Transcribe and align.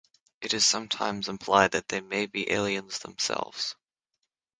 It 0.41 0.55
is 0.55 0.65
sometimes 0.67 1.29
implied 1.29 1.73
that 1.73 1.87
they 1.89 2.01
may 2.01 2.25
be 2.25 2.51
aliens 2.51 2.97
themselves. 2.97 3.75